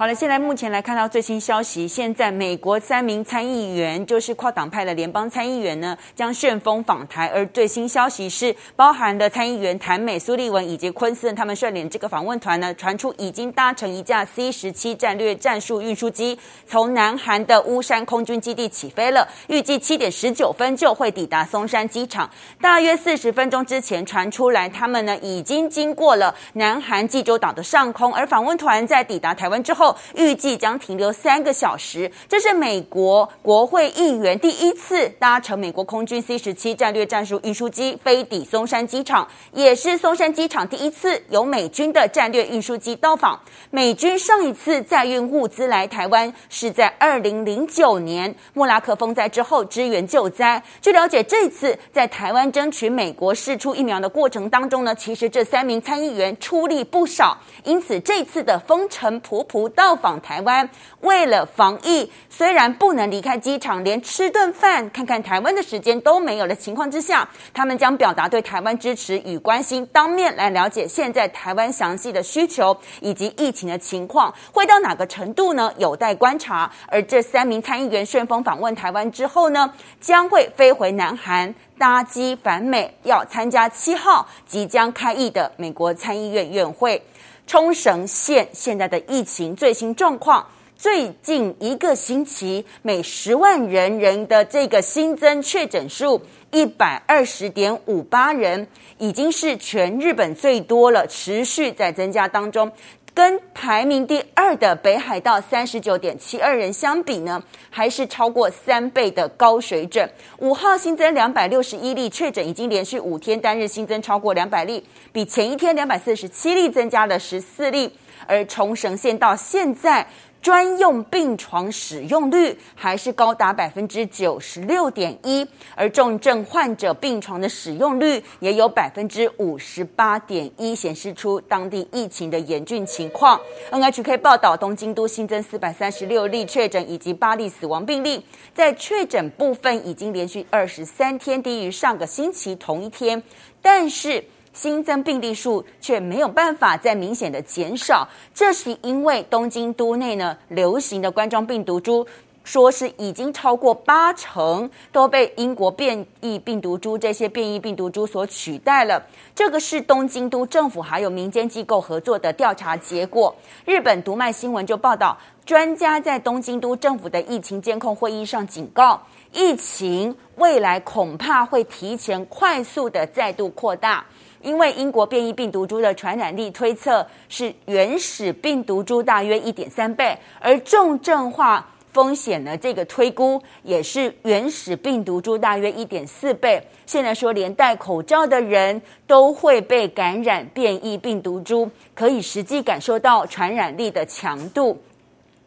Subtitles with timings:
[0.00, 7.26] 好了，现在目前来看到最新消息，现在美国三名参议员，就是跨党派的联邦参议员呢，将旋风访台。
[7.34, 22.30] 而最新消息是，包含了参议员谭美、苏利文以及昆斯，他们率领这个访问团呢，传出已经搭乘一架 C 十七战略战术运输机，从南韩的乌山空军基地起飞了，预计七点十九分就会抵达松山机场。
[22.58, 29.89] 大约四十分钟之前传出来，他们呢已经经过了南韩济州岛的上空，而访问团在抵达台湾之后。
[30.14, 43.40] 预计将停留三个小时，这是美国国会议员第一次搭乘美国空军 C 十七战略战术运输机飞抵松山机场，也是松山机场第一次有美军的战略运输机到访。
[43.70, 50.62] 美军上一次载运物资来台湾是在二零零九年莫拉克风灾之后支援救灾。
[50.82, 59.70] 据了解，这次在台湾争取美国释出疫苗的过程当中呢，其实这三名参议员出力不少，因此这次的风尘仆仆。
[59.80, 60.68] 到访台湾，
[61.00, 75.72] 为了防疫，虽然不能离开机场，连吃顿饭、看看台湾的时间都没有的情况之下，他们将表达对台湾支持与关心，当面来了解现在台湾详细的需求以及疫情的情况，会到哪个程度呢？
[75.78, 76.70] 有待观察。
[76.86, 87.02] 而这三名参议员顺风访问台湾之后呢，将会飞回南韩搭机返美，要参加七号即将开议的美国参议院院会。
[87.50, 102.70] 冲绳县现在的疫情最新状况，最近一个星期每十万人人的这个新增确诊数一百二十点五八人，已经是全日本最多了，持续在增加当中。
[103.12, 110.08] 跟排名第二的北海道三十九点七二人相比呢，还是超过三倍的高水准。
[110.38, 117.92] 五号新增两百六十一例确诊，已经连续五天单日新增超过两百例，比前一天两百四十七例增加了十四例。
[118.26, 120.06] 而冲绳县到现在。
[120.42, 133.38] 专用病床使用率还是高达百分之九十六点一，而重症患者病床的使用率也有百分之五十八点一，显示出当地疫情的严峻情况。
[133.70, 138.24] NHK 报道，东京都新增四百三十六例确诊以及八例死亡病例，
[138.54, 143.22] 在确诊部分已经连续二十三天低于上个星期同一天，
[143.60, 144.24] 但是。
[144.52, 152.06] 新增病例数却没有办法再明显的减少，这是因为东京都内呢流行的冠状病毒株，
[152.42, 159.00] 说是已经超过八成都被英国变异病毒株这些变异病毒株所取代了。
[159.34, 163.34] 这个是东京都政府还有民间机构合作的调查结果。
[163.64, 169.00] 日本读卖新闻就报道，专家在东京都政府的疫情监控会议上警告，
[169.32, 174.04] 疫情未来恐怕会提前快速的再度扩大。
[174.42, 186.62] 因为英国变异病毒株的传染力推测是原始病毒株大约一点三倍，而重症化风险的这个推估也是原始病毒株大约一点四倍。
[186.86, 194.80] 现在说连戴口罩的人都会被感染变异病毒株，可以实际感受到传染力的强度。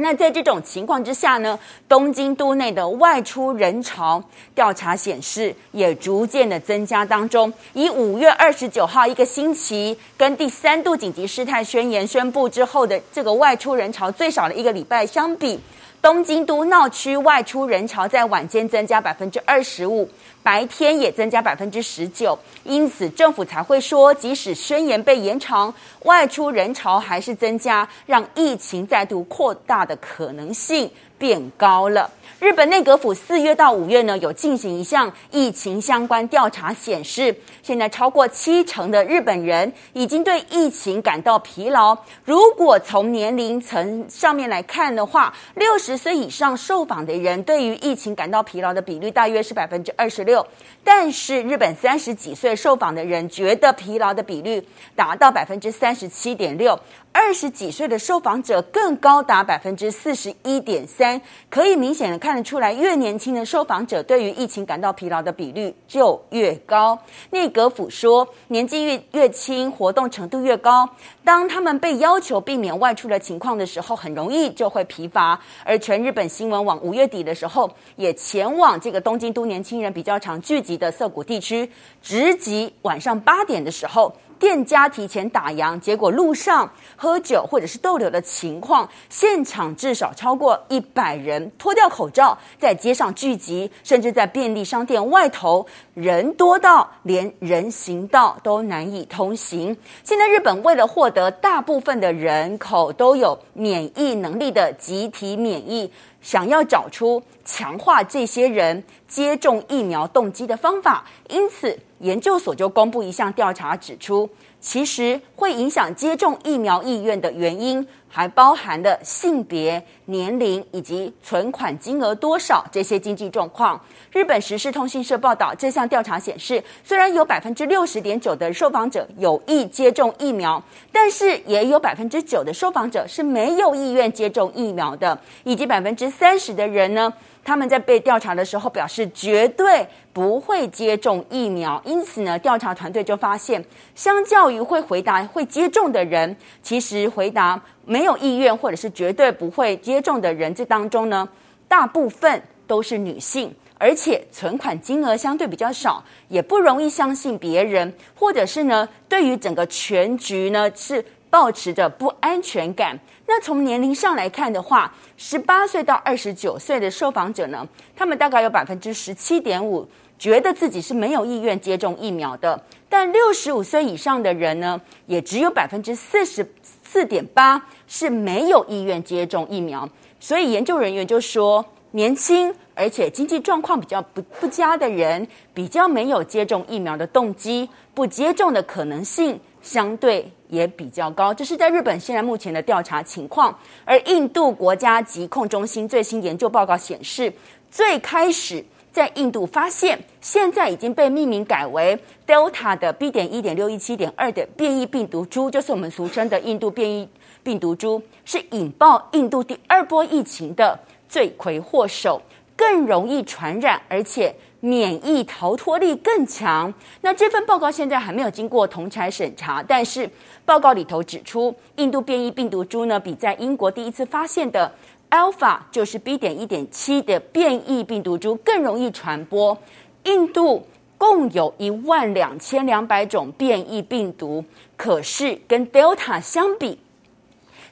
[0.00, 4.22] 那在这种情况之下呢，东京都内的外出人潮
[4.54, 7.52] 调查显示也逐渐的增加当中。
[7.74, 15.60] 以五月二十九号一个星期跟第三度紧急事态宣言宣布之后的这个外出人潮最少的一个礼拜相比，
[16.00, 20.08] 东京都闹区外出人潮在晚间增加百分之二十五。
[20.42, 25.72] 白天也增加百分之十九，因此政府才会说，即使宣言被延长，
[26.04, 32.10] 外出人潮还是增加，让疫情再度扩大的可能性变高了。
[32.38, 41.94] 日本内阁府四月到五月呢，有进行一项疫情相关调查，显示现在超过七成的日本人已经对疫情感到疲劳。
[42.24, 50.46] 如果从年龄层上面来看的话，六十岁以上受访的人对于疫情感到疲劳的比率大约是百分之二十六，六
[50.82, 54.62] 但是日本三十几岁受访的人觉得疲劳的比率
[54.96, 56.78] 达到百分之三十七点六。
[57.12, 66.96] 二十几岁的受访者更高达百分之四十一点三，可以明显的看得出来，越年轻的受访者对于疫情感到疲劳的比率就越高。
[67.30, 70.88] 内阁府说，年纪越越轻，活动程度越高。
[71.24, 75.38] 当他们被要求避免外出的情况的时候，很容易就会疲乏。
[75.64, 81.68] 而全日本新闻网五月底的时候，也前往这个东京都年轻人比较常聚集的涩谷地区，
[82.00, 84.14] 直及晚上八点的时候。
[84.38, 95.66] 店家提前打烊，结果路上喝酒或者是逗留的情况，现场至少超过一百人脱掉口罩在街上聚集，甚至在便利商店外头
[96.00, 99.76] 人多到连人行道都难以通行。
[100.02, 105.92] 现在日本为了获得大部分的人口都有免疫能力的集体免疫，
[106.22, 114.28] 想要找出强化这些人接种疫苗动机的方法，因此研究所就公布一项调查指出，
[114.60, 123.80] 其实会影响接种疫苗意愿的原因，还包含了性别、年龄以及存款金额多少这些经济状况。
[124.12, 137.12] 日本时事通讯社报道，这项调查显示，虽然有百分之六十点九的受访者有意接种疫苗，但是也有百分之九的受访者是没有意愿接种疫苗的，以及百分之三十的人呢，
[137.44, 143.64] 他们在被调查的时候表示绝对不会接种疫苗，因此呢，调查团队就发现，
[143.94, 151.28] 相较于会回答会接种的人，其实回答没有意愿或者是绝对不会接种的人这当中呢，
[151.66, 162.98] 大部分都是女性，而且存款金额相对比较少，也不容易相信别人，或者是呢，对于整个全局呢是抱持着不安全感。
[163.26, 167.66] 那从年龄上来看的话，十八岁到二十九岁的受访者呢，
[167.96, 169.88] 他们大概有百分之十七点五
[170.18, 176.46] 觉得自己是没有意愿接种疫苗的，但六十五岁以上的人呢，也只有百分之四十
[176.82, 179.88] 四点八是没有意愿接种疫苗。
[180.18, 193.56] 所以研究人员就说，年轻而且经济状况比较不不佳的人，比较没有接种疫苗的动机，不接种的可能性相对也比较高，这是在日本现在目前的调查情况。
[193.84, 197.32] 而印度国家疾控中心最新研究报告显示，
[197.70, 207.08] 最开始在印度发现，现在已经被命名改为 Delta 的 B 点一点六一七点二的变异病毒株，就是我们俗称的印度变异
[207.42, 210.78] 病毒株，是引爆印度第二波疫情的
[211.08, 212.20] 罪魁祸首，
[212.56, 214.34] 更容易传染，而且。
[214.60, 216.72] 免疫逃脱力更强。
[217.00, 220.08] 那这份报告现在还没有经过同侪审查，但是
[220.44, 224.72] 报告里头指出，印度变异病毒株呢，比在英国第一次发现的
[225.10, 229.56] Alpha 就是 B 点一点七的变异病毒株更容易传播。
[230.04, 230.66] 印度
[230.96, 234.44] 共有一万两千两百种变异病毒，
[234.76, 236.78] 可是跟 Delta 相比，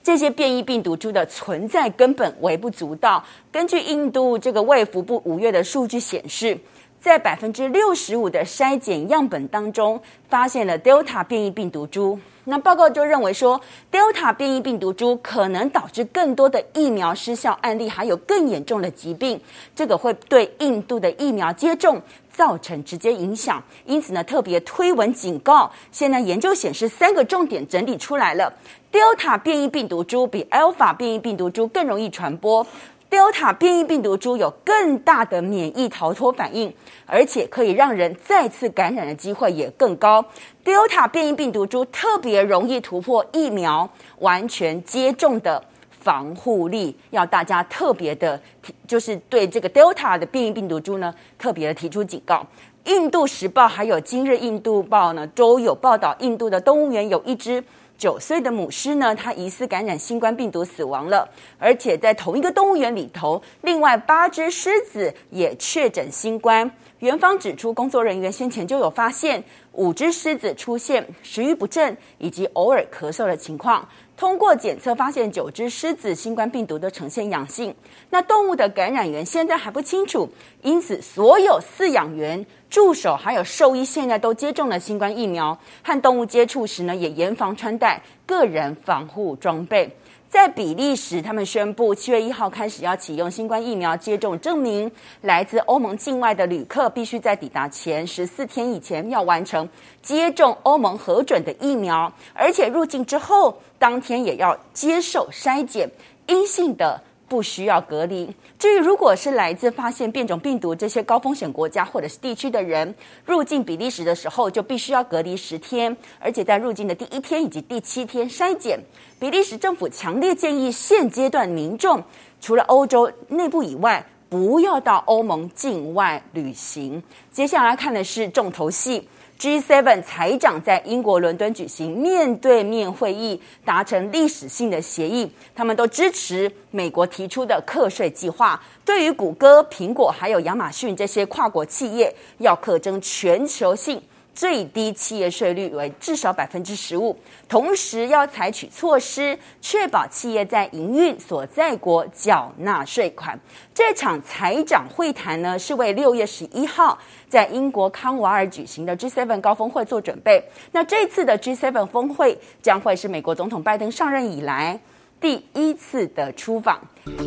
[0.08, 3.22] 这些变异病毒株的存在根本微不足道。
[3.52, 6.58] 根据印度这个卫福部五月的数据显示。
[7.00, 12.18] 在百分之六十五的筛检样本当中，发现了 Delta 变异病毒株。
[12.44, 13.60] 那报告就认为说
[13.92, 19.38] ，Delta 变异病毒株可能导致更多的疫苗失效案例，还有更严重的疾病。
[19.76, 22.00] 这个会对印度的疫苗接种
[22.32, 23.62] 造成直接影响。
[23.84, 25.70] 因此呢，特别推文警告。
[25.92, 28.50] 现在研究显示，三个重点整理出来了
[28.90, 32.66] ：Delta 变异病毒株比 Alpha 变异病毒株更容易传播。
[33.10, 36.72] Delta 变异病毒株有更大的免疫逃脱反应，
[37.06, 40.22] 而且可以让人再次感染的机会也更高。
[40.62, 43.88] Delta 变异病毒株特别容易突破疫苗
[44.18, 48.38] 完全接种的防护力，要大家特别的，
[48.86, 52.46] 就是对这个 Delta 的变异病毒株呢，特别的提出警告。
[52.84, 57.64] 印度时报还有今日印度报呢，都有报道，印度的动物园有一只。
[57.98, 61.28] 九岁的母狮呢，它疑似感染新冠病毒死亡了，
[61.58, 66.70] 而且在同一个动物园里头，另外八只狮子也确诊新冠。
[67.00, 69.42] 园方指出，工作人员先前就有发现
[69.72, 73.86] 五只狮子出现食欲不振以及偶尔咳嗽的情况。
[74.18, 77.72] 通过检测发现九只狮子新冠病毒都呈现阳性，
[78.10, 80.28] 那动物的感染源现在还不清楚，
[80.62, 89.88] 因此所有饲养员、助手还有兽医现在都接种了新冠疫苗，和动物接触时呢也严防穿戴个人防护装备。
[90.30, 94.90] 在比利时，他们宣布七月一号开始要启用新冠疫苗接种证明。
[95.22, 99.66] 来自欧盟境外的旅客必须在抵达前十四天以前要完成
[100.02, 105.90] 接种欧盟核准的疫苗，而且入境之后当天也要接受筛检，
[106.26, 107.02] 阴性的。
[107.28, 108.28] 不需要隔离。
[108.58, 112.94] 至于如果是来自发现变种病毒这些高风险国家或者是地区的人，
[113.24, 118.80] 入境比利时的时候就必须要隔离十天，而且在入境的第一天以及第七天筛检。
[119.20, 122.02] 比利时政府强烈建议现阶段民众
[122.40, 127.02] 除了欧洲内部以外，不要到欧盟境外旅行。
[127.32, 129.08] 接下来看的是重头戏。
[129.38, 135.30] G7 财长在英国伦敦举行面对面会议，达成历史性的协议。
[135.54, 138.60] 他们都支持美国提出的课税计划。
[138.84, 144.02] 对于谷歌、苹果还有亚马逊这些跨国企业，要课征全球性
[144.38, 147.18] 最低企业税率为至少百分之十五，
[147.48, 153.36] 同时要采取措施，确保企业在营运所在国缴纳税款。
[153.74, 156.96] 这场财长会谈呢，是为六月十一号
[157.28, 160.40] 在英国康瓦尔举行的 G7 高峰会做准备。
[160.70, 164.78] 那这次的 G7 峰会将会是美国总统拜登上任以来
[165.20, 166.80] 第一次的出访。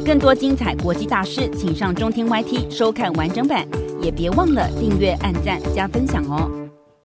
[0.06, 3.68] 更多精彩国际大事，请上中天 YT 收看完整版，
[4.02, 6.50] 也别忘了订阅、按赞、加分享哦。